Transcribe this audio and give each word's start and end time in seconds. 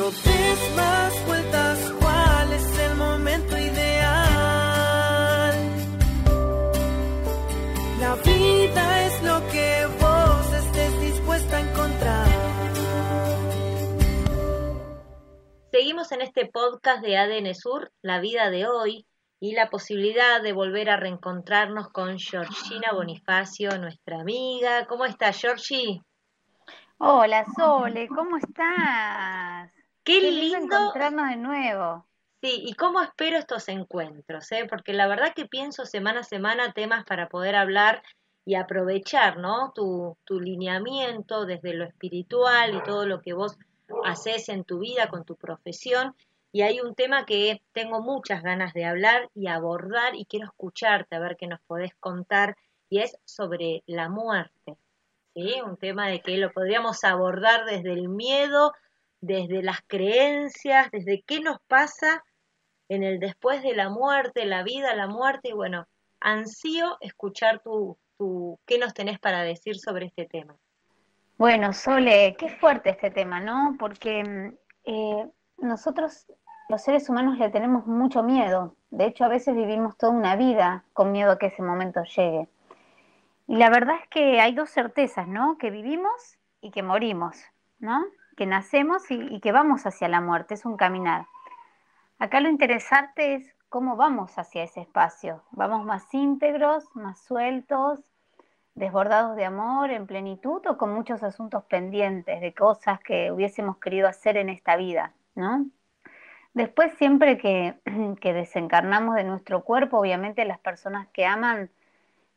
No 0.00 0.10
des 0.10 0.76
más 0.76 1.26
vueltas, 1.26 1.92
¿cuál 2.00 2.52
es 2.54 2.78
el 2.78 2.96
momento 2.96 3.58
ideal? 3.58 3.98
La 8.00 8.14
vida 8.24 9.06
es 9.06 9.22
lo 9.22 9.46
que 9.52 9.86
vos 10.00 10.52
estés 10.54 11.00
dispuesta 11.02 11.58
a 11.58 11.60
encontrar. 11.60 12.28
Seguimos 15.70 16.10
en 16.12 16.22
este 16.22 16.46
podcast 16.46 17.02
de 17.02 17.18
ADN 17.18 17.54
Sur, 17.54 17.92
la 18.00 18.20
vida 18.20 18.48
de 18.48 18.66
hoy, 18.66 19.06
y 19.38 19.52
la 19.52 19.68
posibilidad 19.68 20.40
de 20.40 20.54
volver 20.54 20.88
a 20.88 20.96
reencontrarnos 20.96 21.90
con 21.90 22.18
Georgina 22.18 22.94
Bonifacio, 22.94 23.76
nuestra 23.76 24.22
amiga. 24.22 24.86
¿Cómo 24.86 25.04
estás, 25.04 25.38
Georgie? 25.38 26.00
Hola, 26.96 27.44
Sole, 27.54 28.08
¿cómo 28.08 28.38
estás? 28.38 29.79
Qué, 30.04 30.20
lindo, 30.20 30.76
encontrarnos 30.76 31.28
de 31.28 31.36
nuevo. 31.36 32.06
Sí, 32.42 32.62
y 32.64 32.72
cómo 32.74 33.02
espero 33.02 33.36
estos 33.36 33.68
encuentros, 33.68 34.50
¿eh? 34.52 34.66
porque 34.68 34.94
la 34.94 35.06
verdad 35.06 35.34
que 35.34 35.44
pienso 35.44 35.84
semana 35.84 36.20
a 36.20 36.24
semana 36.24 36.72
temas 36.72 37.04
para 37.04 37.28
poder 37.28 37.54
hablar 37.54 38.02
y 38.46 38.54
aprovechar, 38.54 39.36
¿no? 39.36 39.72
Tu, 39.74 40.16
tu 40.24 40.40
lineamiento 40.40 41.44
desde 41.44 41.74
lo 41.74 41.84
espiritual 41.84 42.74
y 42.74 42.82
todo 42.82 43.04
lo 43.04 43.20
que 43.20 43.34
vos 43.34 43.58
haces 44.04 44.48
en 44.48 44.64
tu 44.64 44.78
vida 44.78 45.08
con 45.08 45.24
tu 45.24 45.36
profesión. 45.36 46.14
Y 46.50 46.62
hay 46.62 46.80
un 46.80 46.94
tema 46.94 47.26
que 47.26 47.62
tengo 47.72 48.00
muchas 48.00 48.42
ganas 48.42 48.72
de 48.72 48.86
hablar 48.86 49.30
y 49.34 49.46
abordar 49.46 50.14
y 50.14 50.24
quiero 50.24 50.46
escucharte 50.46 51.14
a 51.14 51.20
ver 51.20 51.36
qué 51.36 51.46
nos 51.46 51.60
podés 51.60 51.94
contar 51.96 52.56
y 52.88 53.00
es 53.00 53.18
sobre 53.24 53.82
la 53.86 54.08
muerte. 54.08 54.76
¿sí? 55.34 55.60
Un 55.64 55.76
tema 55.76 56.08
de 56.08 56.20
que 56.20 56.38
lo 56.38 56.50
podríamos 56.52 57.04
abordar 57.04 57.66
desde 57.66 57.92
el 57.92 58.08
miedo 58.08 58.72
desde 59.20 59.62
las 59.62 59.80
creencias, 59.86 60.90
desde 60.90 61.22
qué 61.26 61.40
nos 61.40 61.58
pasa 61.68 62.24
en 62.88 63.02
el 63.02 63.20
después 63.20 63.62
de 63.62 63.74
la 63.74 63.88
muerte, 63.88 64.44
la 64.44 64.62
vida, 64.62 64.94
la 64.94 65.06
muerte, 65.06 65.50
y 65.50 65.52
bueno, 65.52 65.86
ansío 66.20 66.96
escuchar 67.00 67.60
tu, 67.60 67.96
tu, 68.18 68.58
qué 68.66 68.78
nos 68.78 68.94
tenés 68.94 69.18
para 69.18 69.42
decir 69.42 69.78
sobre 69.78 70.06
este 70.06 70.26
tema. 70.26 70.56
Bueno, 71.38 71.72
Sole, 71.72 72.36
qué 72.38 72.48
fuerte 72.48 72.90
este 72.90 73.10
tema, 73.10 73.40
¿no? 73.40 73.76
Porque 73.78 74.52
eh, 74.84 75.28
nosotros, 75.58 76.26
los 76.68 76.82
seres 76.82 77.08
humanos, 77.08 77.38
le 77.38 77.48
tenemos 77.48 77.86
mucho 77.86 78.22
miedo. 78.22 78.76
De 78.90 79.06
hecho, 79.06 79.24
a 79.24 79.28
veces 79.28 79.54
vivimos 79.54 79.96
toda 79.96 80.12
una 80.12 80.36
vida 80.36 80.84
con 80.92 81.12
miedo 81.12 81.32
a 81.32 81.38
que 81.38 81.46
ese 81.46 81.62
momento 81.62 82.02
llegue. 82.04 82.48
Y 83.46 83.56
la 83.56 83.70
verdad 83.70 83.96
es 84.02 84.08
que 84.08 84.40
hay 84.40 84.54
dos 84.54 84.68
certezas, 84.70 85.28
¿no? 85.28 85.56
Que 85.58 85.70
vivimos 85.70 86.38
y 86.60 86.70
que 86.70 86.82
morimos, 86.82 87.36
¿no? 87.78 88.04
Que 88.40 88.46
nacemos 88.46 89.10
y, 89.10 89.38
que 89.40 89.52
vamos 89.52 89.84
hacia 89.84 90.08
la 90.08 90.22
muerte, 90.22 90.54
es 90.54 90.64
un 90.64 90.78
caminar. 90.78 91.26
Acá 92.18 92.40
lo 92.40 92.48
interesante 92.48 93.34
es 93.34 93.54
cómo 93.68 93.96
vamos 93.96 94.38
hacia 94.38 94.62
ese 94.62 94.80
espacio. 94.80 95.42
¿Vamos 95.50 95.84
más 95.84 96.14
íntegros, 96.14 96.88
más 96.96 97.20
sueltos, 97.20 98.00
desbordados 98.74 99.36
de 99.36 99.44
amor, 99.44 99.90
en 99.90 100.06
plenitud 100.06 100.66
o 100.66 100.78
con 100.78 100.94
muchos 100.94 101.22
asuntos 101.22 101.64
pendientes 101.64 102.40
de 102.40 102.54
cosas 102.54 102.98
que 103.00 103.30
hubiésemos 103.30 103.76
querido 103.76 104.08
hacer 104.08 104.38
en 104.38 104.48
esta 104.48 104.74
vida? 104.76 105.12
¿no? 105.34 105.66
Después, 106.54 106.94
siempre 106.94 107.36
que, 107.36 107.74
desencarnamos 108.22 109.16
de 109.16 109.24
nuestro 109.24 109.64
cuerpo, 109.64 109.98
obviamente 109.98 110.46
las 110.46 110.60
personas 110.60 111.08
que 111.08 111.26
aman 111.26 111.68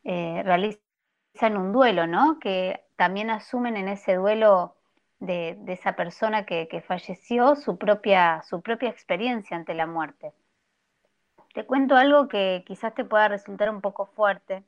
eh, 0.04 0.42
realizan 0.44 1.56
un 1.56 1.72
duelo, 1.72 2.08
¿no? 2.08 2.40
Que 2.40 2.84
también 2.98 3.30
asumen 3.30 3.78
en 3.78 3.88
ese 3.88 4.16
duelo 4.16 4.76
de, 5.26 5.58
esa 5.68 5.96
persona 5.96 6.46
que, 6.46 6.84
falleció 6.86 7.56
su 7.56 7.78
propia, 7.78 8.42
su 8.44 8.62
propia 8.62 8.90
experiencia 8.90 9.56
ante 9.56 9.74
la 9.74 9.88
muerte. 9.88 10.34
Te 11.54 11.66
cuento 11.66 11.96
algo 11.96 12.28
que 12.28 12.64
quizás 12.66 12.94
te 12.94 13.06
pueda 13.06 13.28
resultar 13.30 13.70
un 13.70 13.82
poco 13.82 14.06
fuerte. 14.06 14.64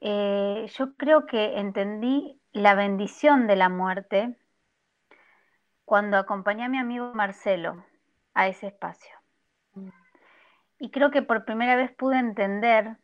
Eh, 0.00 0.66
yo 0.72 0.94
creo 0.94 1.26
que 1.26 1.58
entendí 1.58 2.40
la 2.52 2.74
bendición 2.74 3.46
de 3.48 3.56
la 3.56 3.68
muerte 3.68 4.36
cuando 5.84 6.16
acompañé 6.16 6.64
a 6.64 6.68
mi 6.68 6.78
amigo 6.78 7.12
Marcelo 7.14 7.84
a 8.34 8.46
ese 8.46 8.68
espacio. 8.68 9.10
Y 10.78 10.90
creo 10.90 11.10
que 11.10 11.22
por 11.22 11.44
primera 11.44 11.74
vez 11.74 11.90
pude 11.92 12.18
entender 12.18 12.96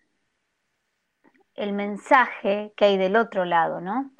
el 1.55 1.73
mensaje 1.73 2.73
que 2.77 2.85
hay 2.85 2.99
del 2.99 3.17
otro 3.17 3.45
lado, 3.45 3.81
¿no? 3.81 4.13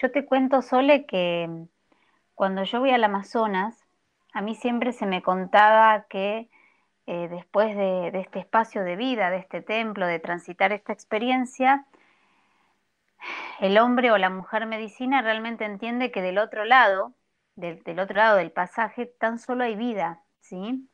Yo 0.00 0.12
te 0.12 0.24
cuento, 0.24 0.62
Sole, 0.62 1.06
que 1.06 1.66
cuando 2.36 2.62
yo 2.62 2.78
voy 2.78 2.90
al 2.90 3.02
Amazonas, 3.02 3.84
a 4.32 4.42
mí 4.42 4.54
siempre 4.54 4.92
se 4.92 5.06
me 5.06 5.22
contaba 5.22 6.06
que 6.08 6.48
eh, 7.06 7.26
después 7.28 7.76
de, 7.76 8.12
este 8.14 8.38
espacio 8.38 8.84
de 8.84 8.94
vida, 8.94 9.28
de 9.30 9.38
este 9.38 9.60
templo, 9.60 10.06
de 10.06 10.20
transitar 10.20 10.70
esta 10.70 10.92
experiencia, 10.92 11.84
el 13.58 13.76
hombre 13.76 14.12
o 14.12 14.18
la 14.18 14.30
mujer 14.30 14.66
medicina 14.66 15.20
realmente 15.20 15.64
entiende 15.64 16.12
que 16.12 16.22
del 16.22 16.38
otro 16.38 16.64
lado, 16.64 17.14
del, 17.56 17.82
del 17.82 17.98
otro 17.98 18.18
lado 18.18 18.36
del 18.36 18.52
pasaje, 18.52 19.06
tan 19.06 19.40
solo 19.40 19.64
hay 19.64 19.74
vida, 19.74 20.22
¿sí? 20.38 20.88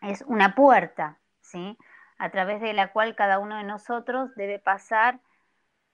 Es 0.00 0.22
una 0.22 0.54
puerta, 0.54 1.18
¿sí? 1.42 1.76
A 2.16 2.30
través 2.30 2.62
de 2.62 2.72
la 2.72 2.92
cual 2.92 3.14
cada 3.14 3.38
uno 3.40 3.58
de 3.58 3.64
nosotros 3.64 4.34
debe 4.36 4.58
pasar 4.58 5.20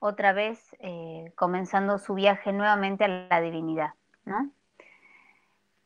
otra 0.05 0.33
vez 0.33 0.75
eh, 0.79 1.31
comenzando 1.35 1.97
su 1.97 2.13
viaje 2.13 2.51
nuevamente 2.51 3.05
a 3.05 3.07
la 3.07 3.39
divinidad, 3.39 3.93
¿no? 4.25 4.51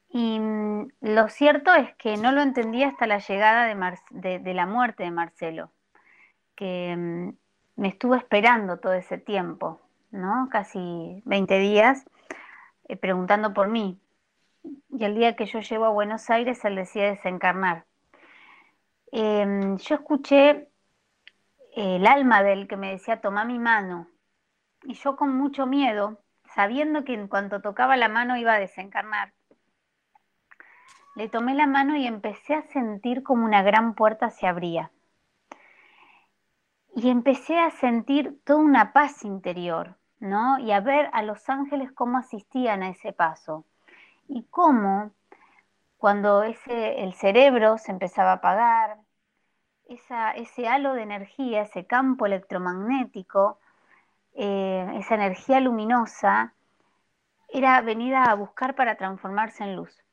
Y 0.10 0.40
mm, 0.40 0.88
lo 1.02 1.30
cierto 1.30 1.72
es 1.76 1.94
que 1.98 2.18
no 2.18 2.32
lo 2.32 2.42
entendí 2.42 2.82
hasta 2.84 3.06
la 3.06 3.20
llegada 3.20 3.68
de, 3.68 4.54
la 4.56 4.66
muerte 4.66 5.04
de 5.04 5.12
Marcelo, 5.12 5.72
que 6.56 6.96
mm, 6.98 7.30
me 7.80 7.88
estuvo 7.90 8.16
esperando 8.16 8.80
todo 8.80 8.94
ese 8.94 9.20
tiempo, 9.20 9.80
¿no? 10.10 10.50
Casi 10.52 11.22
20 11.26 11.60
días, 11.60 12.04
eh, 12.88 12.98
preguntando 12.98 13.54
por 13.54 13.68
mí. 13.68 14.00
Y 14.90 15.06
el 15.06 15.14
día 15.14 15.36
que 15.36 15.46
yo 15.46 15.60
llego 15.60 15.86
a 15.86 15.90
Buenos 15.90 16.32
Aires, 16.32 16.66
él 16.66 16.76
decide 16.76 17.12
desencarnar. 17.12 17.86
Em, 19.12 19.78
yo 19.78 19.96
escuché 19.96 20.70
el 21.78 22.08
alma 22.08 22.42
del 22.42 22.68
que 22.68 22.76
me 22.76 22.92
decía, 22.92 23.22
toma 23.22 23.46
mi 23.46 23.60
mano. 23.60 24.08
Y 24.84 24.96
yo 24.96 25.16
con 25.16 25.36
mucho 25.38 25.68
miedo, 25.68 26.20
sabiendo 26.56 27.04
que 27.04 27.14
en 27.14 27.28
cuanto 27.28 27.62
tocaba 27.62 27.98
la 27.98 28.10
mano 28.10 28.36
iba 28.36 28.54
a 28.54 28.60
desencarnar, 28.60 29.34
le 31.16 31.30
tomé 31.30 31.54
la 31.54 31.68
mano 31.68 31.96
y 31.96 32.08
empecé 32.08 32.56
a 32.56 32.64
sentir 32.64 33.22
como 33.24 33.46
una 33.46 33.62
gran 33.62 33.94
puerta 33.94 34.30
se 34.32 34.48
abría. 34.48 34.92
Y 36.96 37.10
empecé 37.10 37.60
a 37.60 37.70
sentir 37.70 38.40
toda 38.44 38.60
una 38.60 38.92
paz 38.92 39.24
interior, 39.24 39.98
¿no? 40.20 40.58
Y 40.58 40.72
a 40.72 40.80
ver 40.80 41.10
a 41.14 41.22
los 41.22 41.48
ángeles 41.48 41.92
cómo 41.92 42.18
asistían 42.18 42.82
a 42.82 42.90
ese 42.90 43.14
paso. 43.14 43.66
Y 44.28 44.44
cómo 44.50 45.12
cuando 45.98 46.42
ese, 46.42 47.04
el 47.04 47.14
cerebro 47.14 47.78
se 47.78 47.92
empezaba 47.92 48.32
a 48.32 48.36
apagar, 48.36 48.98
ese 49.90 50.68
halo 50.68 50.94
de 50.94 51.04
energía, 51.04 51.62
ese 51.62 51.86
campo 51.86 52.26
electromagnético, 52.26 53.60
eh, 54.34 54.88
esa 54.96 55.16
energía 55.16 55.60
luminosa, 55.60 56.54
era 57.50 57.82
venida 57.82 58.26
a 58.26 58.36
buscar 58.36 58.76
para 58.76 58.96
transformarse 58.96 59.64
en 59.64 59.76
luz. 59.76 60.04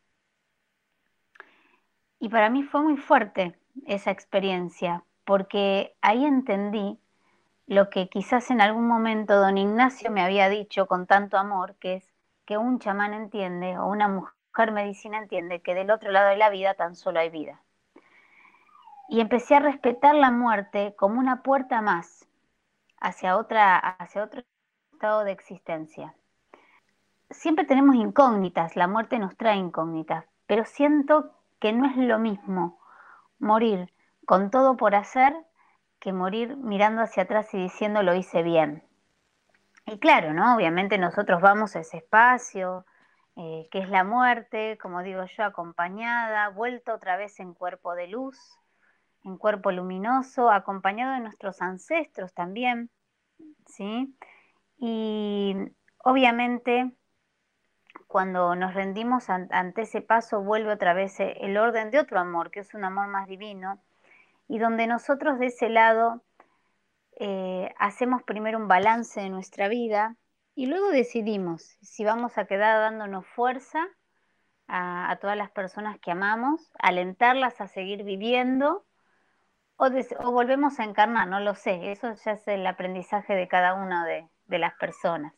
Y 2.21 2.29
para 2.29 2.49
mí 2.51 2.63
fue 2.63 2.83
muy 2.83 2.97
fuerte 2.97 3.59
esa 3.87 4.11
experiencia, 4.11 5.05
porque 5.25 5.95
ahí 6.01 6.25
entendí 6.25 6.99
lo 7.67 7.91
que 7.91 8.09
quizás 8.09 8.51
en 8.51 8.61
algún 8.61 8.87
momento 8.87 9.41
don 9.41 9.59
Ignacio 9.59 10.11
me 10.11 10.23
había 10.23 10.49
dicho 10.49 10.87
con 10.87 11.07
tanto 11.07 11.37
amor, 11.37 11.77
que 11.81 11.95
es 11.97 12.15
que 12.47 12.57
un 12.59 12.79
chamán 12.79 13.15
entiende 13.15 13.79
o 13.79 13.87
una 13.87 14.09
mujer 14.09 14.73
medicina 14.73 15.19
entiende 15.19 15.61
que 15.63 15.75
del 15.75 15.91
otro 15.91 16.13
lado 16.13 16.29
de 16.29 16.37
la 16.37 16.51
vida 16.51 16.75
tan 16.75 16.95
solo 16.95 17.21
hay 17.21 17.31
vida 17.31 17.64
y 19.09 19.21
empecé 19.21 19.57
a 19.57 19.61
respetar 19.61 20.15
la 20.15 20.31
muerte 20.31 20.95
como 20.97 21.19
una 21.21 21.43
puerta 21.43 21.81
más 21.83 22.27
hacia, 23.01 23.37
otra, 23.37 23.77
hacia 23.77 24.25
otro 24.25 24.43
estado 24.93 25.25
de 25.25 25.33
existencia. 25.33 26.15
Siempre 27.31 27.65
tenemos 27.65 27.97
incógnitas, 27.97 28.77
la 28.77 28.87
muerte 28.87 29.19
nos 29.19 29.37
trae 29.37 29.57
incógnitas, 29.57 30.25
pero 30.47 30.65
siento 30.65 31.33
que 31.59 31.73
no 31.73 31.87
es 31.87 31.97
lo 31.97 32.19
mismo 32.19 32.79
morir 33.39 33.93
con 34.27 34.51
todo 34.51 34.77
por 34.77 34.95
hacer 34.95 35.35
que 36.01 36.13
morir 36.13 36.57
mirando 36.57 37.03
hacia 37.03 37.25
atrás 37.25 37.53
y 37.55 37.59
diciendo 37.59 38.03
lo 38.03 38.15
hice 38.15 38.43
bien. 38.43 38.83
Y 39.87 39.99
claro, 39.99 40.33
¿no? 40.33 40.55
Obviamente 40.55 40.99
nosotros 40.99 41.41
vamos 41.43 41.77
a 41.77 41.81
ese 41.81 41.99
espacio, 41.99 42.87
eh, 43.37 43.69
que 43.71 43.81
es 43.81 43.89
la 43.89 44.05
muerte, 44.05 44.79
como 44.81 45.03
digo 45.03 45.25
yo, 45.25 45.45
acompañada, 45.45 46.49
vuelta 46.49 46.95
otra 46.95 47.17
vez 47.17 47.39
en 47.41 47.53
cuerpo 47.53 47.95
de 47.95 48.07
luz, 48.09 48.39
en 49.25 49.39
cuerpo 49.39 49.73
luminoso, 49.73 50.51
acompañado 50.51 51.15
de 51.15 51.21
nuestros 51.21 51.63
ancestros 51.63 52.33
también, 52.35 52.91
¿sí? 53.67 54.15
Y 54.79 55.57
obviamente 55.99 56.93
cuando 58.07 58.55
nos 58.55 58.75
rendimos 58.75 59.29
ante 59.29 59.83
ese 59.83 60.01
paso, 60.01 60.41
vuelve 60.43 60.73
otra 60.73 60.95
vez 60.95 61.19
eh, 61.19 61.37
el 61.41 61.57
orden 61.57 61.91
de 61.91 61.99
otro 61.99 62.21
amor, 62.21 62.51
que 62.51 62.61
es 62.61 62.73
un 62.75 62.85
amor 62.85 63.09
más 63.09 63.27
divino, 63.27 63.83
y 64.47 64.59
donde 64.59 64.87
nosotros 64.87 65.39
de 65.39 65.47
ese 65.47 65.69
lado 65.69 66.23
eh, 67.17 67.75
hacemos 67.79 68.23
primero 68.23 68.59
un 68.59 68.69
balance 68.69 69.21
de 69.21 69.31
nuestra 69.31 69.69
vida 69.69 70.17
y 70.55 70.67
luego 70.67 70.91
decidimos 70.91 71.77
si 71.81 72.05
vamos 72.05 72.39
a 72.39 72.47
quedar 72.47 72.79
dándonos 72.79 73.27
fuerza 73.27 73.85
a, 74.67 75.19
todas 75.21 75.37
las 75.37 75.51
personas 75.51 75.99
que 75.99 76.11
amamos, 76.11 76.71
alentarlas 76.79 77.61
a 77.61 77.67
seguir 77.67 78.05
viviendo 78.05 78.85
o, 79.77 80.31
volvemos 80.31 80.79
a 80.79 80.85
encarnar, 80.85 81.29
no 81.29 81.41
lo 81.41 81.55
sé, 81.55 81.93
eso 81.93 82.15
ya 82.25 82.33
es 82.33 82.47
el 82.49 82.67
aprendizaje 82.67 83.35
de 83.35 83.49
cada 83.49 83.75
una 83.75 84.07
de, 84.07 84.29
de 84.47 84.59
las 84.59 84.75
personas. 84.75 85.33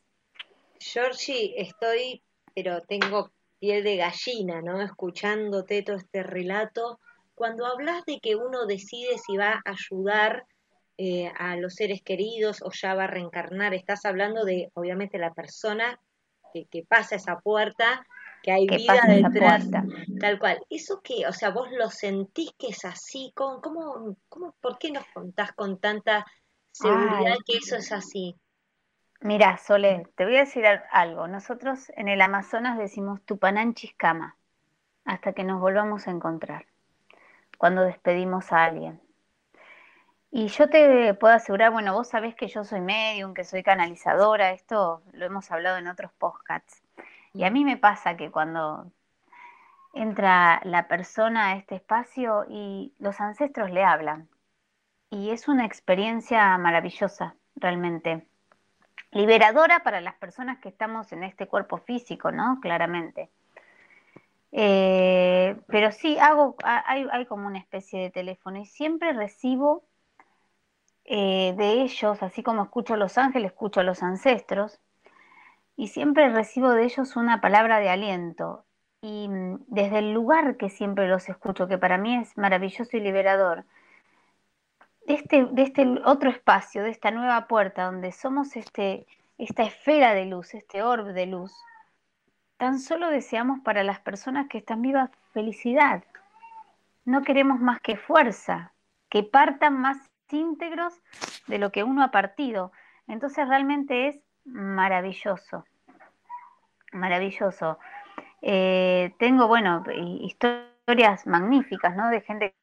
Georgie, 0.79 1.55
estoy, 1.57 2.23
pero 2.55 2.83
tengo 2.83 3.31
piel 3.59 3.83
de 3.85 3.97
gallina, 3.97 4.61
¿no? 4.61 4.83
Escuchándote 4.83 5.83
todo 5.83 5.97
este 5.97 6.23
relato. 6.23 7.01
Cuando 7.35 7.67
hablas 7.67 8.05
de 8.05 8.21
que 8.21 8.37
uno 8.37 8.67
decide 8.67 9.19
si 9.19 9.37
va 9.37 9.55
a 9.55 9.63
ayudar 9.65 10.45
eh, 10.99 11.31
a 11.39 11.57
los 11.57 11.75
seres 11.75 12.03
queridos 12.03 12.63
o 12.63 12.71
ya 12.73 12.95
va 12.95 13.05
a 13.05 13.09
reencarnar, 13.09 13.75
estás 13.75 14.05
hablando 14.05 14.45
de, 14.45 14.71
obviamente, 14.75 15.19
la 15.19 15.33
persona 15.33 16.01
que, 16.53 16.67
que 16.67 16.85
pasa 16.85 17.17
esa 17.17 17.41
puerta, 17.41 18.07
que 18.47 18.53
hay 18.53 18.67
vida 18.69 19.03
detrás, 19.09 19.69
tal 20.21 20.39
cual. 20.39 20.65
¿Eso 20.71 21.01
qué? 21.03 21.27
O 21.27 21.33
sea, 21.33 21.51
vos 21.51 21.69
lo 21.73 21.91
sentís 21.91 22.53
que 22.57 22.69
es 22.69 22.85
así, 22.85 23.33
¿cómo, 23.35 23.61
cómo, 23.61 24.17
cómo 24.29 24.55
por 24.61 24.79
qué 24.79 24.93
nos 24.93 25.05
contás 25.13 25.53
con 25.53 25.81
tanta 25.81 26.25
seguridad 26.71 27.35
que 27.45 27.59
eso 27.59 27.75
es 27.75 27.91
así? 27.91 28.37
Mira, 29.21 29.59
Sole, 29.59 30.07
te 30.15 30.25
voy 30.25 30.37
a 30.37 30.41
decir 30.41 30.65
algo. 30.93 31.27
Nosotros 31.27 31.91
en 31.97 32.07
el 32.07 32.21
Amazonas 32.21 32.79
decimos 32.79 33.21
Tupananchis-Cama 33.27 34.37
hasta 35.05 35.33
que 35.33 35.43
nos 35.43 35.61
volvamos 35.61 36.07
a 36.07 36.13
encontrar, 36.13 36.67
cuando 37.59 37.83
despedimos 37.83 38.53
a 38.53 38.63
alguien. 38.63 39.01
Y 40.31 40.47
yo 40.49 40.69
te 40.69 41.15
puedo 41.15 41.35
asegurar, 41.35 41.73
bueno, 41.73 41.95
vos 41.95 42.09
sabés 42.09 42.37
que 42.37 42.47
yo 42.47 42.63
soy 42.63 42.81
medium, 42.81 43.35
que 43.35 43.43
soy 43.43 43.65
canalizadora, 43.65 44.53
esto 44.53 45.03
lo 45.13 45.25
hemos 45.25 45.51
hablado 45.51 45.79
en 45.79 45.89
otros 45.89 46.13
podcasts. 46.13 46.86
Y 47.37 47.45
a 47.45 47.51
mí 47.51 47.65
me 47.65 47.77
pasa 47.77 48.17
que 48.17 48.31
cuando 48.31 48.91
entra 49.93 50.61
la 50.65 50.89
persona 50.89 51.49
a 51.49 51.57
este 51.57 51.75
espacio 51.75 52.47
y 52.49 52.95
los 52.99 53.21
ancestros 53.21 53.71
le 53.71 53.85
hablan, 53.85 54.29
y 55.11 55.31
es 55.31 55.47
una 55.47 55.67
experiencia 55.67 56.57
maravillosa, 56.57 57.37
realmente 57.55 58.27
liberadora 59.13 59.83
para 59.83 60.01
las 60.01 60.15
personas 60.15 60.59
que 60.61 60.71
estamos 60.71 61.13
en 61.13 61.25
este 61.25 61.47
cuerpo 61.47 61.77
físico, 61.79 62.33
¿no? 62.33 62.59
Claramente. 62.61 63.31
Eh, 64.53 65.61
pero 65.69 65.93
sí, 65.93 66.19
hago, 66.19 66.57
hay, 66.63 67.27
como 67.27 67.47
una 67.47 67.59
especie 67.59 68.01
de 68.01 68.11
teléfono 68.11 68.59
y 68.59 68.65
siempre 68.65 69.13
recibo 69.13 69.85
eh, 71.05 71.55
de 71.57 71.83
ellos, 71.83 72.23
así 72.23 72.43
como 72.43 72.65
escucho 72.65 72.95
a 72.95 72.97
los 72.97 73.19
ángeles, 73.19 73.53
escucho 73.53 73.81
a 73.81 73.85
los 73.85 74.03
ancestros, 74.03 74.81
y 75.77 75.89
siempre 75.89 76.29
recibo 76.31 76.71
de 76.71 76.85
ellos 76.85 77.17
una 77.17 77.41
palabra 77.41 77.79
de 77.79 77.91
aliento. 77.91 78.65
Y 79.03 79.29
mm, 79.29 79.65
desde 79.69 79.99
el 79.99 80.13
lugar 80.13 80.57
que 80.57 80.71
siempre 80.71 81.09
los 81.09 81.29
escucho, 81.29 81.69
que 81.69 81.79
para 81.79 81.99
mí 81.99 82.17
es 82.17 82.37
maravilloso 82.37 82.97
y 82.97 83.01
liberador, 83.01 83.65
de 85.07 85.15
este, 85.15 85.45
de 85.45 85.63
este 85.63 85.87
otro 86.05 86.31
espacio, 86.31 86.83
de 86.83 86.91
esta 86.91 87.11
nueva 87.11 87.47
puerta, 87.47 87.85
donde 87.85 88.11
somos 88.11 88.57
este, 88.57 89.07
esta 89.39 89.63
esfera 89.63 90.15
de 90.15 90.27
luz, 90.27 90.55
este 90.55 90.83
orbe 90.83 91.13
de 91.13 91.27
luz, 91.27 91.53
tan 92.57 92.81
solo 92.81 93.11
deseamos 93.11 93.61
para 93.61 93.85
las 93.85 94.01
personas 94.01 94.49
que 94.49 94.59
están 94.59 94.83
vivas 94.83 95.11
felicidad. 95.33 96.03
No 97.05 97.23
queremos 97.23 97.61
más 97.61 97.81
que 97.81 97.97
fuerza, 97.97 98.73
que 99.09 99.23
partan 99.23 99.79
más 99.79 99.99
íntegros 100.31 100.95
de 101.47 101.59
lo 101.59 101.71
que 101.71 101.85
uno 101.85 102.03
ha 102.03 102.11
partido. 102.11 102.73
Entonces 103.07 103.47
realmente 103.47 104.09
es 104.09 104.26
maravilloso, 104.47 105.65
maravilloso. 106.93 107.79
Eh, 108.43 109.15
tengo, 109.19 109.49
bueno, 109.49 109.83
historias 109.95 111.27
magníficas, 111.27 111.97
¿no? 111.97 112.09
De 112.11 112.21
gente 112.21 112.55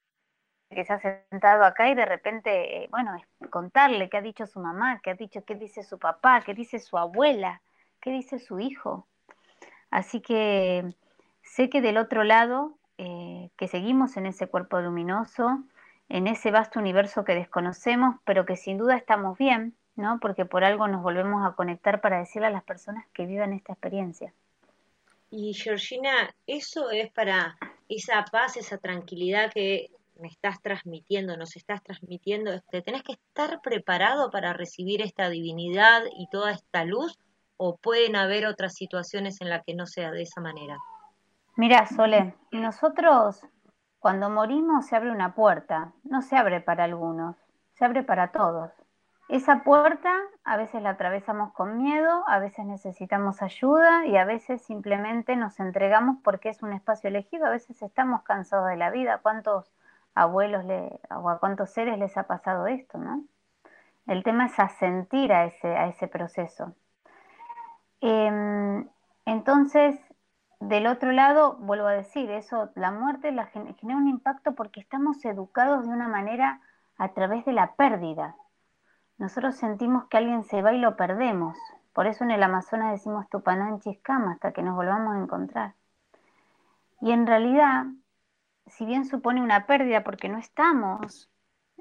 que 0.69 0.85
se 0.85 0.93
ha 0.93 0.99
sentado 0.99 1.63
acá 1.63 1.89
y 1.89 1.95
de 1.95 2.05
repente, 2.05 2.83
eh, 2.83 2.87
bueno, 2.89 3.15
contarle 3.49 4.09
qué 4.09 4.17
ha 4.17 4.21
dicho 4.21 4.47
su 4.47 4.59
mamá, 4.59 4.99
qué 5.03 5.11
ha 5.11 5.15
dicho, 5.15 5.43
qué 5.45 5.55
dice 5.55 5.83
su 5.83 5.99
papá, 5.99 6.41
qué 6.41 6.53
dice 6.53 6.79
su 6.79 6.97
abuela, 6.97 7.61
qué 8.01 8.11
dice 8.11 8.39
su 8.39 8.59
hijo. 8.59 9.07
Así 9.91 10.21
que 10.21 10.95
sé 11.43 11.69
que 11.69 11.81
del 11.81 11.97
otro 11.97 12.23
lado, 12.23 12.77
eh, 12.97 13.51
que 13.57 13.67
seguimos 13.67 14.17
en 14.17 14.25
ese 14.25 14.47
cuerpo 14.47 14.79
luminoso, 14.81 15.63
en 16.09 16.27
ese 16.27 16.51
vasto 16.51 16.79
universo 16.79 17.23
que 17.23 17.35
desconocemos, 17.35 18.15
pero 18.25 18.45
que 18.45 18.57
sin 18.57 18.77
duda 18.77 18.95
estamos 18.95 19.37
bien, 19.37 19.75
¿no? 19.95 20.19
Porque 20.19 20.45
por 20.45 20.63
algo 20.63 20.87
nos 20.87 21.03
volvemos 21.03 21.45
a 21.45 21.55
conectar 21.55 22.01
para 22.01 22.19
decirle 22.19 22.47
a 22.47 22.51
las 22.51 22.63
personas 22.63 23.05
que 23.13 23.25
vivan 23.25 23.53
esta 23.53 23.73
experiencia. 23.73 24.33
Y 25.29 25.53
Georgina, 25.53 26.35
eso 26.45 26.91
es 26.91 27.11
para 27.11 27.57
esa 27.89 28.23
paz, 28.31 28.57
esa 28.57 28.77
tranquilidad 28.77 29.51
que 29.51 29.89
me 30.19 30.27
estás 30.27 30.61
transmitiendo, 30.61 31.37
nos 31.37 31.55
estás 31.55 31.81
transmitiendo, 31.81 32.61
te 32.69 32.81
tenés 32.81 33.03
que 33.03 33.13
estar 33.13 33.61
preparado 33.61 34.29
para 34.29 34.53
recibir 34.53 35.01
esta 35.01 35.29
divinidad 35.29 36.03
y 36.17 36.27
toda 36.27 36.51
esta 36.51 36.85
luz, 36.85 37.17
o 37.57 37.77
pueden 37.77 38.15
haber 38.15 38.45
otras 38.45 38.75
situaciones 38.75 39.41
en 39.41 39.49
las 39.49 39.63
que 39.63 39.73
no 39.73 39.85
sea 39.85 40.11
de 40.11 40.21
esa 40.21 40.41
manera. 40.41 40.77
Mira, 41.55 41.87
Sole, 41.87 42.35
nosotros 42.51 43.41
cuando 44.03 44.29
morimos 44.29 44.85
se 44.85 44.97
abre 44.97 45.11
una 45.11 45.33
puerta, 45.33 45.93
no 46.03 46.21
se 46.21 46.35
abre 46.35 46.59
para 46.59 46.83
algunos, 46.83 47.37
se 47.73 47.85
abre 47.85 48.03
para 48.03 48.33
todos. 48.33 48.69
Esa 49.33 49.63
puerta 49.63 50.13
a 50.43 50.57
veces 50.57 50.83
la 50.83 50.91
atravesamos 50.91 51.53
con 51.53 51.81
miedo, 51.81 52.23
a 52.27 52.37
veces 52.37 52.67
necesitamos 52.67 53.41
ayuda 53.41 54.05
y 54.05 54.15
a 54.15 54.25
veces 54.25 54.61
simplemente 54.61 55.35
nos 55.35 55.59
entregamos 55.59 56.17
porque 56.23 56.49
es 56.49 56.61
un 56.61 56.71
espacio 56.71 57.07
elegido, 57.07 57.47
a 57.47 57.49
veces 57.49 57.81
estamos 57.81 58.21
cansados 58.21 58.69
de 58.69 58.77
la 58.77 58.91
vida. 58.91 59.21
¿Cuántos 59.23 59.73
abuelos 60.13 60.65
le, 60.65 60.99
o 61.09 61.31
a 61.31 61.39
cuántos 61.39 61.71
seres 61.71 61.97
les 61.97 62.15
ha 62.15 62.27
pasado 62.27 62.67
esto, 62.67 62.99
¿no? 62.99 63.23
El 64.05 64.23
tema 64.23 64.45
es 64.45 64.59
asentir 64.59 65.33
a 65.33 65.45
ese, 65.45 65.67
a 65.77 65.87
ese 65.87 66.07
proceso. 66.07 66.75
Em, 68.01 68.87
entonces, 69.25 69.99
del 70.59 70.85
otro 70.85 71.11
lado, 71.11 71.55
vuelvo 71.55 71.87
a 71.87 71.93
decir, 71.93 72.29
eso, 72.29 72.69
la 72.75 72.91
muerte 72.91 73.33
genera 73.79 73.97
un 73.97 74.09
impacto 74.09 74.53
porque 74.53 74.79
estamos 74.79 75.25
educados 75.25 75.87
de 75.87 75.91
una 75.91 76.07
manera 76.07 76.61
a 76.99 77.13
través 77.13 77.45
de 77.45 77.53
la 77.53 77.73
pérdida. 77.73 78.35
Nosotros 79.17 79.55
sentimos 79.55 80.05
que 80.05 80.17
alguien 80.17 80.43
se 80.43 80.61
va 80.61 80.73
y 80.73 80.79
lo 80.79 80.95
perdemos. 80.95 81.57
Por 81.93 82.07
eso 82.07 82.23
en 82.23 82.31
el 82.31 82.43
Amazonas 82.43 82.91
decimos 82.91 83.29
Tupananchis 83.29 83.99
Cama 83.99 84.33
hasta 84.33 84.51
que 84.51 84.63
nos 84.63 84.75
volvamos 84.75 85.15
a 85.15 85.19
encontrar. 85.19 85.73
Y 87.01 87.11
en 87.11 87.27
realidad 87.27 87.85
si 88.67 88.85
bien 88.85 89.05
supone 89.05 89.41
una 89.41 89.65
pérdida 89.65 90.03
porque 90.03 90.29
no 90.29 90.37
estamos 90.37 91.29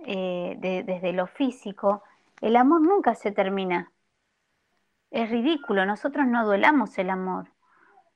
eh, 0.04 0.56
desde 0.58 1.12
lo 1.12 1.26
físico, 1.26 2.02
el 2.40 2.56
amor 2.56 2.80
nunca 2.80 3.14
se 3.14 3.30
termina. 3.30 3.92
Es 5.10 5.30
ridículo, 5.30 5.84
nosotros 5.86 6.26
no 6.26 6.44
duelamos 6.44 6.98
el 6.98 7.10
amor, 7.10 7.48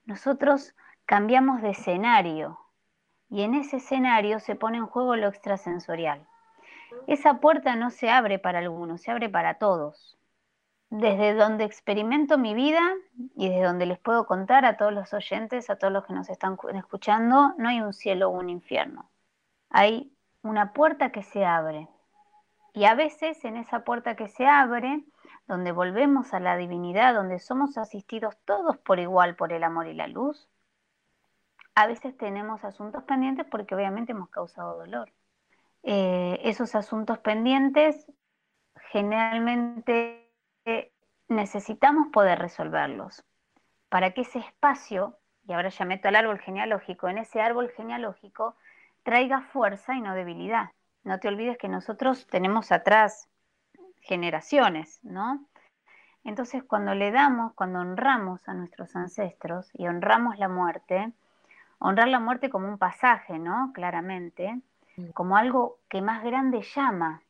nosotros 0.04 0.74
cambiamos 1.04 1.62
de 1.62 1.70
escenario 1.70 2.58
y 3.28 3.42
en 3.42 3.54
ese 3.54 3.76
escenario 3.76 4.40
se 4.40 4.54
pone 4.54 4.78
en 4.78 4.86
juego 4.86 5.16
lo 5.16 5.28
extrasensorial. 5.28 6.26
Esa 7.06 7.40
puerta 7.40 7.76
no 7.76 7.90
se 7.90 8.10
abre 8.10 8.38
para 8.38 8.58
algunos, 8.58 9.00
se 9.00 9.10
abre 9.10 9.28
para 9.28 9.54
todos 9.54 10.16
desde 10.90 11.34
donde 11.34 11.64
experimento 11.64 12.38
mi 12.38 12.54
vida 12.54 12.80
y 13.34 13.48
desde 13.48 13.64
donde 13.64 13.86
les 13.86 13.98
puedo 13.98 14.26
contar 14.26 14.64
a 14.64 14.76
todos 14.76 14.92
los 14.92 15.12
oyentes, 15.12 15.68
a 15.68 15.76
todos 15.76 15.92
los 15.92 16.04
que 16.04 16.12
nos 16.12 16.28
están 16.28 16.56
escuchando, 16.74 17.54
no 17.58 17.68
hay 17.68 17.80
un 17.80 17.92
cielo 17.92 18.28
o 18.28 18.38
un 18.38 18.48
infierno. 18.48 19.10
Hay 19.70 20.12
una 20.42 20.72
puerta 20.72 21.10
que 21.10 21.22
se 21.22 21.44
abre. 21.44 21.88
Y 22.72 22.84
a 22.84 22.94
veces 22.94 23.44
en 23.44 23.56
esa 23.56 23.84
puerta 23.84 24.16
que 24.16 24.28
se 24.28 24.46
abre, 24.46 25.04
donde 25.48 25.72
volvemos 25.72 26.34
a 26.34 26.40
la 26.40 26.56
divinidad, 26.56 27.14
donde 27.14 27.38
somos 27.40 27.78
asistidos 27.78 28.36
todos 28.44 28.76
por 28.78 28.98
igual 28.98 29.34
por 29.34 29.52
el 29.52 29.64
amor 29.64 29.86
y 29.86 29.94
la 29.94 30.06
luz, 30.06 30.48
a 31.74 31.86
veces 31.86 32.16
tenemos 32.16 32.64
asuntos 32.64 33.02
pendientes 33.04 33.46
porque 33.50 33.74
obviamente 33.74 34.12
hemos 34.12 34.30
causado 34.30 34.78
dolor. 34.78 35.10
Eh, 35.88 36.40
esos 36.42 36.74
asuntos 36.74 37.20
pendientes 37.20 38.10
generalmente 38.90 40.32
necesitamos 41.28 42.08
poder 42.12 42.40
resolverlos 42.40 43.24
para 43.88 44.10
que 44.10 44.22
ese 44.22 44.40
espacio, 44.40 45.16
y 45.46 45.52
ahora 45.52 45.68
ya 45.68 45.84
meto 45.84 46.08
al 46.08 46.16
árbol 46.16 46.40
genealógico, 46.40 47.08
en 47.08 47.18
ese 47.18 47.40
árbol 47.40 47.70
genealógico 47.70 48.56
traiga 49.04 49.42
fuerza 49.42 49.94
y 49.94 50.00
no 50.00 50.16
debilidad. 50.16 50.70
No 51.04 51.20
te 51.20 51.28
olvides 51.28 51.56
que 51.56 51.68
nosotros 51.68 52.26
tenemos 52.26 52.72
atrás 52.72 53.28
generaciones, 54.00 54.98
¿no? 55.04 55.46
Entonces 56.24 56.64
cuando 56.64 56.96
le 56.96 57.12
damos, 57.12 57.52
cuando 57.54 57.78
honramos 57.78 58.48
a 58.48 58.54
nuestros 58.54 58.96
ancestros 58.96 59.70
y 59.72 59.86
honramos 59.86 60.36
la 60.36 60.48
muerte, 60.48 61.12
honrar 61.78 62.08
la 62.08 62.18
muerte 62.18 62.50
como 62.50 62.66
un 62.66 62.76
pasaje, 62.76 63.38
¿no? 63.38 63.70
Claramente. 63.72 64.60
Como 65.14 65.36
algo 65.36 65.78
que 65.88 66.02
más 66.02 66.22
grande 66.22 66.62
llama. 66.62 67.22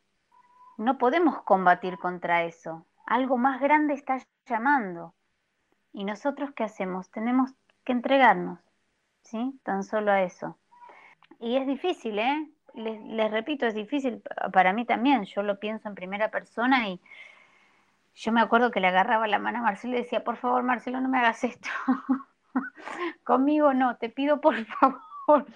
No 0.78 0.99
podemos 0.99 1.42
combatir 1.42 1.99
contra 1.99 2.44
eso. 2.44 2.87
Algo 3.06 3.38
más 3.38 3.61
grande 3.61 3.94
está 3.94 4.18
llamando. 4.46 5.14
¿Y 5.92 6.04
nosotros 6.04 6.50
qué 6.54 6.64
hacemos? 6.64 7.11
Tenemos 7.11 7.50
que 7.85 7.92
entregarnos, 7.92 8.61
¿sí? 9.23 9.58
Tan 9.62 9.82
solo 9.82 10.12
a 10.12 10.23
eso. 10.23 10.58
Y 11.40 11.56
es 11.56 11.66
difícil, 11.66 12.18
¿eh? 12.18 12.50
Les, 12.75 13.30
repito, 13.30 13.66
es 13.66 13.75
difícil 13.75 14.23
para 14.52 14.73
mí 14.73 14.85
también. 14.85 15.25
Yo 15.25 15.42
lo 15.42 15.58
pienso 15.58 15.88
en 15.88 15.94
primera 15.94 16.30
persona 16.30 16.88
y 16.88 17.00
yo 18.14 18.32
me 18.32 18.40
acuerdo 18.40 18.70
que 18.70 18.80
le 18.80 18.88
agarraba 18.88 19.26
la 19.26 19.38
mano 19.38 19.58
a 19.58 19.62
Marcelo 19.62 19.94
y 19.94 20.02
decía, 20.02 20.25
por 20.25 20.37
favor, 20.37 20.62
Marcelo, 20.62 21.00
no 21.00 21.08
me 21.08 21.18
hagas 21.18 21.42
esto. 21.44 21.68
Conmigo 23.25 23.73
no, 23.73 23.96
te 23.96 24.11
pido 24.11 24.40
por 24.40 24.62
favor. 24.66 25.46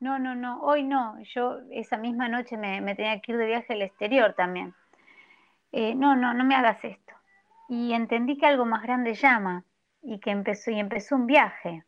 No, 0.00 0.18
no, 0.18 0.34
no, 0.34 0.60
hoy 0.60 0.84
no. 0.84 1.20
Yo 1.34 1.58
esa 1.70 1.96
misma 1.96 2.28
noche 2.28 2.56
me, 2.56 2.80
tenía 2.94 3.20
que 3.20 3.32
ir 3.32 3.38
de 3.38 3.46
viaje 3.46 3.72
al 3.72 3.82
exterior 3.82 4.34
también. 4.34 4.74
Eh, 5.72 5.94
no, 5.94 6.16
no, 6.16 6.34
no 6.34 6.44
me 6.44 6.54
hagas 6.54 6.82
esto. 6.84 7.14
Y 7.68 7.92
entendí 7.92 8.38
que 8.38 8.46
algo 8.46 8.64
más 8.64 8.82
grande 8.82 9.14
llama 9.14 9.64
y 10.02 10.20
que 10.20 10.30
empezó, 10.30 10.70
y 10.70 10.78
empezó 10.78 11.16
un 11.16 11.26
viaje. 11.26 11.84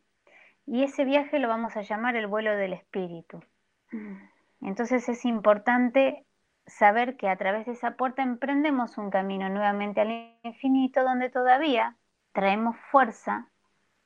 Y 0.65 0.83
ese 0.83 1.05
viaje 1.05 1.39
lo 1.39 1.47
vamos 1.47 1.75
a 1.77 1.81
llamar 1.81 2.15
el 2.15 2.27
vuelo 2.27 2.55
del 2.55 2.73
espíritu. 2.73 3.43
Entonces 4.61 5.09
es 5.09 5.25
importante 5.25 6.25
saber 6.67 7.17
que 7.17 7.29
a 7.29 7.35
través 7.35 7.65
de 7.65 7.73
esa 7.73 7.95
puerta 7.95 8.21
emprendemos 8.21 8.97
un 8.97 9.09
camino 9.09 9.49
nuevamente 9.49 10.01
al 10.01 10.37
infinito 10.43 11.03
donde 11.03 11.29
todavía 11.29 11.97
traemos 12.31 12.77
fuerza 12.91 13.47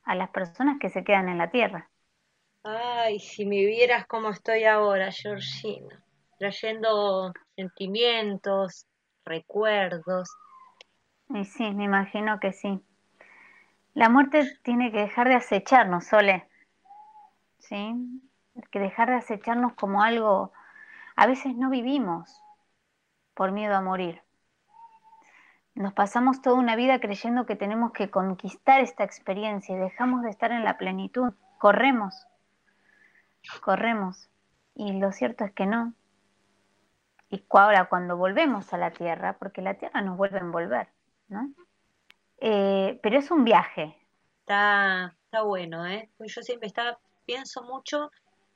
a 0.04 0.14
las 0.14 0.30
personas 0.30 0.78
que 0.80 0.88
se 0.88 1.04
quedan 1.04 1.28
en 1.28 1.38
la 1.38 1.50
tierra. 1.50 1.90
Ay, 2.68 3.20
si 3.20 3.46
me 3.46 3.64
vieras 3.64 4.08
cómo 4.08 4.30
estoy 4.30 4.64
ahora, 4.64 5.12
Georgina, 5.12 6.02
trayendo 6.36 7.32
sentimientos, 7.54 8.88
recuerdos. 9.24 10.28
Y 11.28 11.44
sí, 11.44 11.70
me 11.70 11.84
imagino 11.84 12.40
que 12.40 12.52
sí. 12.52 12.80
La 13.94 14.08
muerte 14.08 14.58
tiene 14.64 14.90
que 14.90 14.98
dejar 14.98 15.28
de 15.28 15.36
acecharnos, 15.36 16.06
Sole. 16.06 16.48
¿Sí? 17.60 17.94
Que 18.72 18.80
dejar 18.80 19.10
de 19.10 19.16
acecharnos 19.16 19.74
como 19.74 20.02
algo... 20.02 20.52
A 21.14 21.28
veces 21.28 21.54
no 21.54 21.70
vivimos 21.70 22.42
por 23.34 23.52
miedo 23.52 23.76
a 23.76 23.80
morir. 23.80 24.22
Nos 25.76 25.92
pasamos 25.92 26.42
toda 26.42 26.56
una 26.56 26.74
vida 26.74 26.98
creyendo 26.98 27.46
que 27.46 27.54
tenemos 27.54 27.92
que 27.92 28.10
conquistar 28.10 28.80
esta 28.80 29.04
experiencia 29.04 29.76
y 29.76 29.78
dejamos 29.78 30.24
de 30.24 30.30
estar 30.30 30.50
en 30.50 30.64
la 30.64 30.76
plenitud. 30.78 31.32
Corremos, 31.58 32.26
corremos. 33.60 34.28
Y 34.74 34.92
lo 34.98 35.12
cierto 35.12 35.44
es 35.44 35.52
que 35.52 35.66
no. 35.66 35.94
Y 37.30 37.44
ahora 37.50 37.88
cuando 37.88 38.16
volvemos 38.16 38.72
a 38.72 38.78
la 38.78 38.90
tierra, 38.90 39.36
porque 39.38 39.62
la 39.62 39.74
tierra 39.74 40.00
nos 40.00 40.16
vuelve 40.16 40.38
a 40.38 40.42
envolver, 40.42 40.88
¿no? 41.28 41.52
Eh, 42.38 43.00
pero 43.02 43.18
es 43.18 43.30
un 43.30 43.44
viaje. 43.44 43.96
Está, 44.40 45.16
está 45.24 45.42
bueno, 45.42 45.86
¿eh? 45.86 46.08
Pues 46.18 46.34
yo 46.34 46.42
siempre 46.42 46.68
está, 46.68 46.98
pienso 47.24 47.62
mucho 47.62 48.10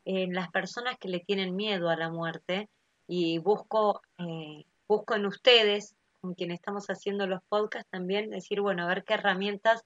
en 0.05 0.35
las 0.35 0.51
personas 0.51 0.99
que 0.99 1.09
le 1.09 1.21
tienen 1.21 1.57
miedo 1.57 1.89
a 1.89 1.97
la 1.97 2.11
muerte 2.11 2.69
y 3.07 3.39
busco, 3.39 4.03
eh, 4.19 4.65
busco 4.87 5.15
en 5.15 5.27
ustedes, 5.27 5.97
con 6.21 6.35
quienes 6.35 6.61
estamos 6.61 6.87
haciendo 6.89 7.27
los 7.27 7.43
podcasts 7.49 7.91
también, 7.91 8.31
decir, 8.31 8.61
bueno, 8.61 8.85
a 8.85 8.89
ver 8.89 9.05
qué 9.05 9.15
herramientas 9.15 9.83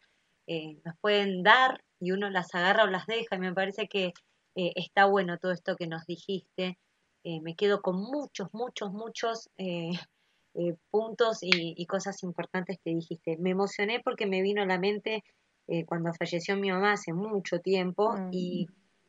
eh, 0.46 0.78
nos 0.84 0.96
pueden 0.99 1.42
dar 1.42 1.82
y 2.00 2.12
uno 2.12 2.28
las 2.28 2.54
agarra 2.54 2.84
o 2.84 2.88
las 2.88 3.06
deja. 3.06 3.37
Y 3.37 3.38
me 3.38 3.54
parece 3.54 3.88
que 3.88 4.12
está 4.54 5.06
bueno 5.06 5.38
todo 5.38 5.52
esto 5.52 5.76
que 5.76 5.87
nos 5.87 6.06
dijiste. 6.06 6.78
me 7.25 7.56
quedo 7.56 7.82
con 7.82 7.96
muchos, 7.96 8.49
muchos, 8.52 8.92
muchos 8.92 9.50
eh, 10.54 10.75
puntos 10.90 11.38
y, 11.42 11.84
cosas 11.87 12.23
importantes 12.23 12.78
que 12.82 12.90
dijiste. 12.90 13.37
Me 13.38 13.50
emocioné 13.50 14.00
porque 14.00 14.26
me 14.26 14.42
vino 14.42 14.62
a 14.62 14.66
la 14.66 14.78
mente 14.78 15.25
eh, 15.66 15.84
cuando 15.84 16.12
falleció 16.12 16.56
mi 16.56 16.70
mamá 16.70 16.92
hace 16.92 17.12
mucho 17.12 17.61
tiempo 17.61 18.12
mm. 18.12 18.28
y, 18.32 18.68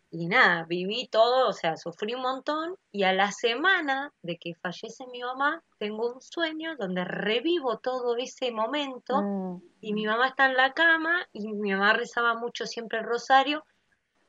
y, 0.09 0.27
nada, 0.27 0.65
viví 0.65 1.07
todo, 1.07 1.47
o 1.49 1.53
sea, 1.53 1.77
sufrí 1.77 2.15
un 2.15 2.21
montón 2.21 2.75
y 2.91 3.03
a 3.03 3.13
la 3.13 3.31
semana 3.31 4.13
de 4.21 4.37
que 4.37 4.55
fallece 4.55 5.05
mi 5.11 5.21
mamá 5.21 5.63
tengo 5.77 6.13
un 6.13 6.21
sueño 6.21 6.75
donde 6.77 7.03
revivo 7.03 7.77
todo 7.79 8.15
ese 8.17 8.51
momento 8.51 9.21
mm. 9.21 9.61
y 9.81 9.93
mi 9.93 10.05
mamá 10.05 10.29
está 10.29 10.47
en 10.47 10.57
la 10.57 10.73
cama 10.73 11.27
y 11.33 11.47
mi 11.53 11.71
mamá 11.71 11.93
rezaba 11.93 12.35
mucho 12.35 12.65
siempre 12.65 12.99
el 12.99 13.05
rosario. 13.05 13.63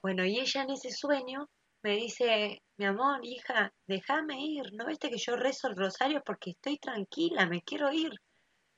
Bueno, 0.07 0.25
y 0.25 0.39
ella 0.39 0.63
en 0.63 0.71
ese 0.71 0.93
sueño 0.93 1.51
me 1.83 1.97
dice, 1.97 2.63
mi 2.77 2.85
amor, 2.85 3.19
hija, 3.25 3.73
déjame 3.89 4.41
ir, 4.41 4.73
¿no 4.75 4.87
viste 4.87 5.11
que 5.11 5.19
yo 5.19 5.35
rezo 5.35 5.67
el 5.67 5.75
rosario 5.75 6.23
porque 6.25 6.51
estoy 6.51 6.79
tranquila, 6.79 7.47
me 7.47 7.61
quiero 7.63 7.93
ir? 7.93 8.13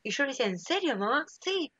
Y 0.02 0.10
yo 0.10 0.24
le 0.24 0.30
decía, 0.30 0.46
¿en 0.46 0.58
serio, 0.58 0.96
mamá? 0.96 1.26
Sí. 1.42 1.70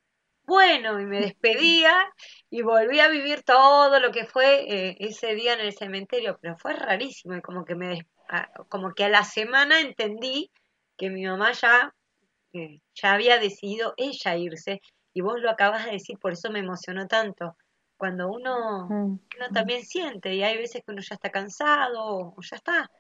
Bueno, 0.43 1.01
y 1.01 1.07
me 1.07 1.23
despedía 1.23 2.13
y 2.51 2.61
volví 2.61 3.01
a 3.01 3.09
vivir 3.09 3.43
todo 3.43 3.99
lo 4.01 4.13
que 4.13 4.27
fue 4.27 4.71
eh, 4.71 4.97
ese 5.01 5.35
día 5.35 5.55
en 5.55 5.61
el 5.61 5.73
cementerio, 5.73 6.39
pero 6.43 6.59
fue 6.59 6.75
rarísimo 6.75 7.35
y 7.35 7.41
como 7.41 7.65
que 7.65 7.75
me 7.75 8.07
como 8.69 8.93
que 8.93 9.05
a 9.05 9.09
la 9.09 9.25
semana 9.25 9.81
entendí 9.81 10.51
que 10.99 11.09
mi 11.09 11.25
mamá 11.25 11.53
ya 11.53 11.95
eh, 12.53 12.83
ya 12.93 13.15
había 13.15 13.39
decidido 13.39 13.95
ella 13.97 14.37
irse 14.37 14.83
y 15.15 15.23
vos 15.23 15.41
lo 15.41 15.49
acabas 15.49 15.87
de 15.87 15.93
decir, 15.93 16.19
por 16.19 16.35
eso 16.35 16.51
me 16.51 16.59
emocionó 16.59 17.07
tanto 17.07 17.57
cuando 17.99 18.31
uno, 18.31 18.87
uno 18.89 19.49
también 19.53 19.83
siente 19.85 20.35
y 20.35 20.43
hay 20.43 20.57
veces 20.57 20.83
que 20.85 20.93
uno 20.93 21.03
ya 21.03 21.17
está 21.17 21.31
cansado 21.31 22.35
o 22.35 22.41
ya 22.41 22.57
está. 22.57 22.91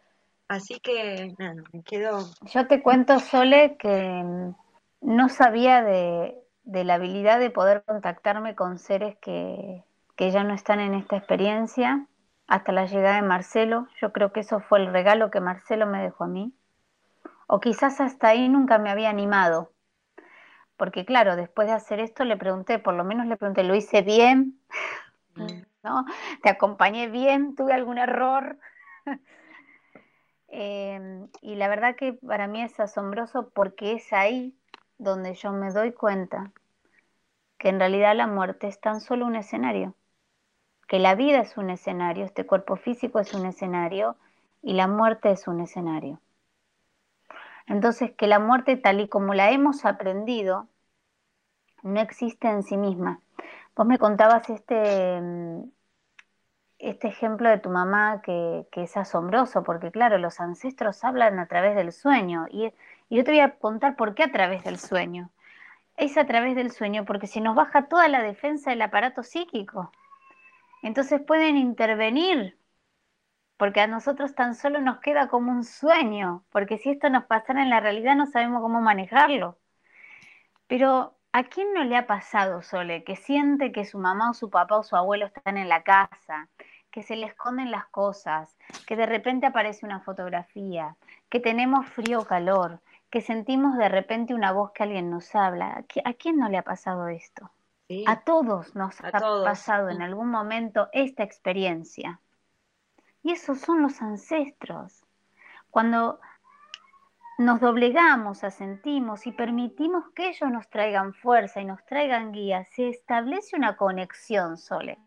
Así 0.49 0.81
que, 0.81 1.35
nada, 1.39 1.63
me 1.73 1.83
quedo... 1.83 2.27
Yo 2.43 2.67
te 2.67 2.83
cuento, 2.83 3.21
Sole, 3.21 3.77
que 3.79 4.53
no 5.01 5.29
sabía 5.29 5.83
de, 5.83 6.35
la 6.65 6.95
habilidad 6.95 7.39
de 7.39 7.51
poder 7.51 7.85
contactarme 7.85 8.55
con 8.55 8.79
seres 8.79 9.17
que, 9.21 9.85
que 10.17 10.31
ya 10.31 10.45
no 10.45 10.55
están 10.55 10.81
en 10.81 10.95
esta 10.95 11.17
experiencia 11.17 12.07
hasta 12.47 12.73
la 12.73 12.87
llegada 12.87 13.17
de 13.17 13.23
Marcelo. 13.23 13.87
Yo 14.01 14.13
creo 14.13 14.33
que 14.33 14.41
eso 14.41 14.61
fue 14.61 14.81
el 14.81 14.93
regalo 14.93 15.31
que 15.31 15.41
Marcelo 15.41 15.87
me 15.87 16.03
dejó 16.03 16.25
a 16.25 16.29
mí. 16.29 16.53
O 17.47 17.61
quizás 17.61 18.01
hasta 18.01 18.29
ahí 18.29 18.49
nunca 18.49 18.79
me 18.79 18.91
había 18.91 19.11
animado 19.11 19.71
porque 20.79 21.05
claro, 21.05 21.37
después 21.37 21.69
de 21.69 21.75
hacer 21.75 22.01
esto 22.01 22.25
le 22.25 22.39
pregunté, 22.39 22.79
por 22.79 22.95
lo 22.95 23.05
menos 23.05 23.27
le 23.27 23.37
pregunté, 23.37 23.65
¿lo 23.65 23.75
hice 23.75 24.01
bien? 24.01 24.59
Mm. 25.35 25.45
¿No? 25.83 26.05
¿Te 26.43 26.49
acompañé 26.49 27.09
bien? 27.09 27.55
¿Tuve 27.55 27.75
algún 27.75 27.99
error? 27.99 28.59
Em, 30.51 31.29
y 31.43 31.57
la 31.57 31.69
verdad 31.69 31.95
que 31.95 32.15
para 32.15 32.47
mí 32.47 32.63
es 32.63 32.81
asombroso 32.81 33.51
porque 33.51 33.93
es 33.93 34.15
ahí 34.15 34.57
donde 34.97 35.35
yo 35.35 35.53
me 35.53 35.71
doy 35.73 35.93
cuenta 35.93 36.53
que 37.59 37.69
en 37.69 37.79
realidad 37.79 38.17
la 38.17 38.27
muerte 38.27 38.67
es 38.67 38.81
tan 38.81 39.03
solo 39.03 39.27
un 39.27 39.37
escenario, 39.37 39.95
que 40.89 41.01
la 41.01 41.15
vida 41.15 41.41
es 41.41 41.59
un 41.59 41.69
escenario, 41.69 42.25
este 42.25 42.47
cuerpo 42.47 42.77
físico 42.77 43.19
es 43.21 43.35
un 43.35 43.45
escenario 43.45 44.17
y 44.63 44.73
la 44.73 44.87
muerte 44.87 45.31
es 45.33 45.47
un 45.47 45.61
escenario. 45.61 46.19
Entonces, 47.69 48.13
que 48.13 48.27
la 48.27 48.39
muerte 48.39 48.77
tal 48.77 49.01
y 49.01 49.09
como 49.09 49.35
la 49.35 49.51
hemos 49.51 49.85
aprendido, 49.85 50.69
no 51.83 52.01
existe 52.01 52.49
en 52.49 52.63
sí 52.63 52.77
misma. 52.77 53.21
Vos 53.77 53.87
me 53.87 53.99
contabas 53.99 54.51
este, 54.51 55.21
mm, 55.21 55.63
este 56.79 57.09
ejemplo 57.09 57.49
de 57.49 57.59
tu 57.59 57.71
mamá 57.71 58.23
que, 58.23 58.67
es 58.73 58.97
asombroso, 58.97 59.63
porque 59.63 59.91
claro, 59.91 60.19
los 60.19 60.41
ancestros 60.41 61.05
hablan 61.05 61.39
a 61.39 61.47
través 61.47 61.77
del 61.77 61.93
sueño. 61.93 62.47
Y, 62.51 62.73
y 63.09 63.17
yo 63.17 63.25
te 63.25 63.33
voy 63.33 63.41
a 63.41 63.57
contar 63.59 63.97
por 63.97 64.15
qué 64.15 64.25
a 64.25 64.33
través 64.33 64.65
del 64.65 64.79
sueño. 64.79 65.31
Es 65.97 66.17
a 66.17 66.27
través 66.27 66.57
del 66.57 66.71
sueño 66.73 67.05
porque 67.05 67.27
se 67.27 67.41
nos 67.41 67.55
baja 67.55 67.87
toda 67.89 68.09
la 68.09 68.23
defensa 68.23 68.71
del 68.71 68.83
aparato 68.83 69.23
psíquico. 69.23 69.93
Entonces 70.83 71.21
pueden 71.21 71.57
intervenir 71.57 72.58
porque 73.59 73.81
a 73.81 73.87
nosotros 73.89 74.35
tan 74.35 74.55
solo 74.55 74.81
nos 74.81 75.01
queda 75.01 75.29
como 75.29 75.51
un 75.53 75.65
sueño, 75.65 76.45
porque 76.51 76.79
si 76.79 76.91
esto 76.91 77.11
nos 77.11 77.25
pasara 77.25 77.63
en 77.63 77.71
la 77.71 77.81
realidad 77.81 78.17
no 78.17 78.27
sabemos 78.27 78.63
cómo 78.63 78.81
manejarlo. 78.81 79.59
Pero 80.69 81.17
¿a 81.33 81.43
quién 81.45 81.75
no 81.75 81.85
le 81.85 81.97
ha 81.97 82.07
pasado, 82.07 82.63
Sole, 82.63 83.05
que 83.05 83.17
siente 83.17 83.73
que 83.73 83.85
su 83.85 83.99
mamá 83.99 84.31
o 84.31 84.35
su 84.35 84.49
papá 84.49 84.77
o 84.77 84.85
su 84.85 84.97
abuelo 84.97 85.27
están 85.27 85.59
en 85.59 85.69
la 85.69 85.83
casa, 85.83 86.49
que 86.91 87.03
se 87.03 87.17
le 87.17 87.27
esconden 87.27 87.71
las 87.71 87.87
cosas, 87.89 88.57
que 88.87 88.97
de 88.97 89.07
repente 89.07 89.47
aparece 89.47 89.85
una 89.85 90.01
fotografía, 90.01 90.97
que 91.29 91.41
tenemos 91.41 91.87
frío 91.89 92.21
o 92.21 92.25
calor, 92.27 92.81
que 93.11 93.21
sentimos 93.21 93.77
de 93.77 93.89
repente 93.89 94.35
una 94.35 94.53
voz 94.53 94.71
que 94.73 94.85
alguien 94.85 95.11
nos 95.11 95.35
habla? 95.35 95.85
¿A 96.05 96.13
quién 96.15 96.39
no 96.39 96.49
le 96.49 96.59
ha 96.59 96.63
pasado 96.63 97.09
esto? 97.09 97.51
A 98.07 98.21
todos 98.21 98.77
nos 98.77 99.01
ha 99.01 99.11
pasado 99.45 99.89
en 99.91 100.03
algún 100.03 100.31
momento 100.31 100.89
esta 100.93 101.25
experiencia. 101.25 102.21
Y 103.23 103.33
esos 103.33 103.61
son 103.61 103.83
los 103.83 104.01
ancestros. 104.01 105.05
Cuando 105.71 106.21
nos 107.39 107.61
doblegamos, 107.61 108.43
asentimos 108.43 109.27
y 109.27 109.33
permitimos 109.33 110.11
que 110.11 110.29
ellos 110.29 110.51
nos 110.51 110.69
traigan 110.69 111.15
fuerza 111.15 111.61
y 111.61 111.65
nos 111.65 111.85
traigan 111.87 112.33
guía, 112.33 112.65
se 112.65 112.89
establece 112.89 113.57
una 113.57 113.77
conexión, 113.77 114.59
Sole, 114.59 114.99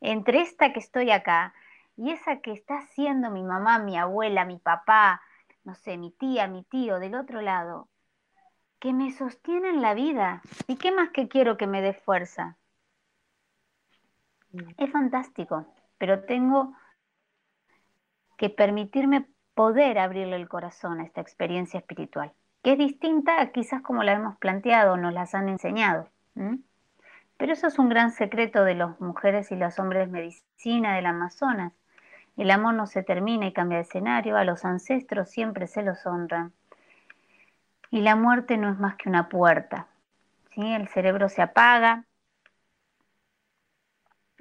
entre 0.00 0.40
esta 0.40 0.72
que 0.72 0.80
estoy 0.80 1.12
acá 1.12 1.54
y 1.96 2.10
esa 2.10 2.40
que 2.40 2.52
está 2.52 2.78
haciendo 2.78 3.30
mi 3.30 3.44
mamá, 3.44 3.78
mi 3.78 3.96
abuela, 3.96 4.44
mi 4.44 4.58
papá, 4.58 5.22
no 5.62 5.74
sé, 5.74 5.96
mi 5.98 6.10
tía, 6.10 6.48
mi 6.48 6.64
tío 6.64 6.98
del 6.98 7.14
otro 7.14 7.42
lado, 7.42 7.88
que 8.80 8.92
me 8.92 9.12
sostienen 9.12 9.82
la 9.82 9.94
vida. 9.94 10.42
¿Y 10.66 10.76
qué 10.76 10.92
más 10.92 11.10
que 11.10 11.28
quiero 11.28 11.56
que 11.56 11.66
me 11.66 11.82
dé 11.82 11.92
fuerza? 11.92 12.56
Mm. 14.52 14.70
Es 14.78 14.90
fantástico, 14.90 15.66
pero 15.98 16.24
tengo 16.24 16.74
que 18.36 18.48
permitirme 18.48 19.26
poder 19.54 19.98
abrirle 19.98 20.36
el 20.36 20.48
corazón 20.48 21.00
a 21.00 21.04
esta 21.04 21.20
experiencia 21.20 21.78
espiritual, 21.78 22.32
que 22.62 22.72
es 22.72 22.78
distinta 22.78 23.40
a 23.40 23.50
quizás 23.50 23.82
como 23.82 24.04
la 24.04 24.12
hemos 24.12 24.36
planteado, 24.38 24.96
nos 24.96 25.12
las 25.12 25.34
han 25.34 25.48
enseñado. 25.48 26.08
Pero 27.36 27.52
eso 27.52 27.66
es 27.66 27.78
un 27.78 27.88
gran 27.88 28.12
secreto 28.12 28.64
de 28.64 28.76
las 28.76 29.00
mujeres 29.00 29.50
y 29.50 29.56
los 29.56 29.78
hombres 29.78 30.06
de 30.06 30.12
medicina 30.12 30.94
del 30.94 31.06
Amazonas. 31.06 31.72
El 32.36 32.52
amor 32.52 32.74
no 32.74 32.86
se 32.86 33.02
termina 33.02 33.46
y 33.46 33.52
cambia 33.52 33.78
de 33.78 33.82
escenario, 33.82 34.36
a 34.36 34.44
los 34.44 34.64
ancestros 34.64 35.28
siempre 35.28 35.66
se 35.66 35.82
los 35.82 36.06
honran. 36.06 36.52
Y 37.90 38.02
la 38.02 38.14
muerte 38.14 38.56
no 38.56 38.70
es 38.70 38.78
más 38.78 38.94
que 38.94 39.08
una 39.08 39.28
puerta. 39.28 39.88
¿sí? 40.54 40.72
El 40.72 40.86
cerebro 40.88 41.28
se 41.28 41.42
apaga, 41.42 42.04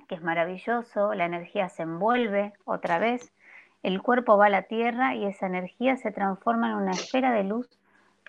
que 0.08 0.16
es 0.16 0.24
maravilloso, 0.24 1.14
la 1.14 1.26
energía 1.26 1.70
se 1.70 1.84
envuelve 1.84 2.54
otra 2.66 2.98
vez, 2.98 3.32
el 3.84 4.02
cuerpo 4.02 4.38
va 4.38 4.48
a 4.48 4.50
la 4.50 4.64
tierra 4.64 5.16
y 5.16 5.26
esa 5.26 5.46
energía 5.46 5.98
se 5.98 6.12
transforma 6.12 6.70
en 6.70 6.78
una 6.78 6.92
esfera 6.92 7.32
de 7.32 7.44
luz 7.44 7.70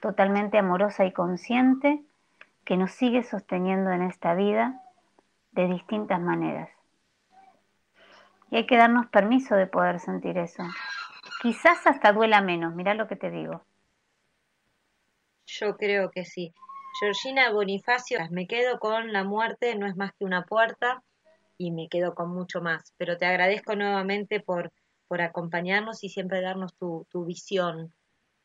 totalmente 0.00 0.58
amorosa 0.58 1.04
y 1.04 1.12
consciente 1.12 2.02
que 2.64 2.76
nos 2.76 2.92
sigue 2.92 3.23
sosteniendo 3.25 3.90
en 3.90 4.02
esta 4.02 4.35
vida 4.35 4.82
de 5.52 5.66
distintas 5.66 6.20
maneras. 6.20 6.68
Y 8.50 8.56
hay 8.56 8.66
que 8.66 8.76
darnos 8.76 9.06
permiso 9.06 9.54
de 9.54 9.66
poder 9.66 10.00
sentir 10.00 10.38
eso. 10.38 10.62
Quizás 11.42 11.87
hasta 11.87 12.12
duela 12.12 12.40
menos, 12.40 12.75
mira 12.75 12.94
lo 12.94 13.08
que 13.08 13.16
te 13.16 13.30
digo. 13.30 13.62
Yo 15.47 15.76
creo 15.76 16.11
que 16.11 16.25
sí. 16.25 16.52
Georgina 17.00 17.50
Bonifacio, 17.52 18.18
me 18.30 18.47
quedo 18.47 18.78
con 18.78 19.12
la 19.12 19.25
muerte, 19.25 19.75
no 19.76 19.87
es 19.87 19.97
más 19.97 20.12
que 20.12 20.25
una 20.25 20.44
puerta 20.44 21.02
y 21.59 21.73
me 21.73 21.88
quedo 21.88 22.15
con 22.15 22.31
mucho 22.31 22.62
más. 22.62 22.95
Pero 22.97 23.19
te 23.19 23.27
agradezco 23.27 23.77
nuevamente 23.77 24.41
por, 24.41 24.73
por 25.09 25.21
acompañarnos 25.21 26.03
y 26.05 26.09
siempre 26.09 26.41
darnos 26.41 26.75
tu, 26.77 27.07
tu 27.11 27.25
visión 27.25 27.93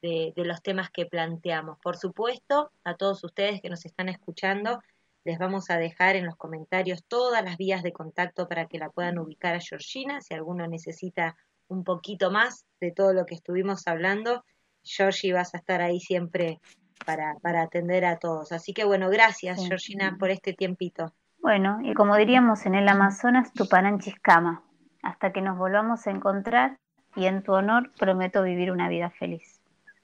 de, 0.02 0.34
de, 0.36 0.46
los 0.46 0.62
temas 0.62 0.90
que 0.90 1.06
planteamos. 1.06 1.78
Por 1.82 1.96
supuesto, 1.96 2.72
a 2.84 2.96
todos 2.96 3.24
ustedes 3.24 3.62
que 3.62 3.70
nos 3.70 3.86
están 3.86 4.10
escuchando, 4.10 4.82
les 5.24 5.38
vamos 5.40 5.70
a 5.70 5.78
dejar 5.78 6.18
en 6.18 6.26
los 6.26 6.36
comentarios 6.36 7.06
todas 7.08 7.44
las 7.44 7.58
vías 7.58 7.84
de 7.84 7.94
contacto 7.94 8.50
para 8.50 8.66
que 8.66 8.80
la 8.80 8.90
puedan 8.90 9.20
ubicar 9.20 9.56
a 9.56 9.62
Georgina. 9.62 10.20
Si 10.20 10.34
alguno 10.34 10.68
necesita 10.68 11.38
un 11.68 11.84
poquito 11.84 12.32
más 12.32 12.66
de 12.82 12.92
todo 12.92 13.14
lo 13.14 13.26
que 13.26 13.36
estuvimos 13.36 13.88
hablando, 13.88 14.44
Georgie 14.84 15.34
vas 15.34 15.54
a 15.54 15.58
estar 15.58 15.82
ahí 15.82 16.00
siempre 16.00 16.60
para, 17.06 17.36
para 17.42 17.64
atender 17.64 18.04
a 18.06 18.18
todos. 18.18 18.52
Así 18.52 18.74
que 18.74 18.84
bueno, 18.84 19.10
gracias 19.10 19.66
Georgina 19.66 20.18
por 20.20 20.30
este 20.30 20.54
tiempito. 20.54 21.14
Bueno, 21.44 21.80
y 21.84 21.94
como 21.94 22.16
diríamos 22.16 22.66
en 22.66 22.74
el 22.74 22.88
Amazonas, 22.88 23.52
tu 23.52 23.68
Chiscama, 24.00 24.64
hasta 25.02 25.34
que 25.34 25.42
nos 25.42 25.58
volvamos 25.58 26.08
a 26.08 26.12
encontrar 26.12 26.78
y 27.18 27.26
en 27.26 27.44
tu 27.44 27.52
honor 27.52 27.92
prometo 28.00 28.44
vivir 28.44 28.72
una 28.72 28.88
vida 28.88 29.10
feliz, 29.10 29.60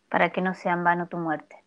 para 0.10 0.32
que 0.32 0.42
no 0.42 0.54
sea 0.54 0.74
en 0.74 0.84
vano 0.84 1.08
tu 1.08 1.16
muerte. 1.16 1.64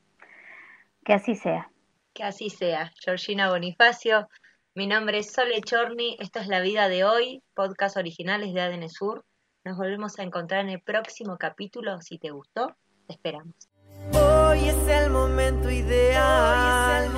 Que 1.06 1.14
así 1.14 1.36
sea. 1.36 1.70
Que 2.12 2.22
así 2.22 2.50
sea. 2.50 2.92
Georgina 3.02 3.48
Bonifacio, 3.48 4.28
mi 4.74 4.86
nombre 4.86 5.20
es 5.20 5.32
Sole 5.32 5.62
Chorni, 5.62 6.18
esta 6.20 6.42
es 6.42 6.48
La 6.48 6.60
Vida 6.60 6.90
de 6.90 7.04
Hoy, 7.04 7.42
podcast 7.54 7.96
originales 7.96 8.52
de 8.52 8.60
ADN 8.60 8.90
Sur. 8.90 9.24
Nos 9.64 9.78
volvemos 9.78 10.18
a 10.18 10.22
encontrar 10.22 10.60
en 10.60 10.68
el 10.68 10.82
próximo 10.82 11.38
capítulo. 11.38 11.98
Si 12.02 12.18
te 12.18 12.30
gustó, 12.30 12.76
te 13.06 13.14
esperamos. 13.14 13.54
Hoy 14.12 14.68
es 14.68 14.88
el 14.88 15.08
momento 15.08 15.70
ideal. 15.70 17.10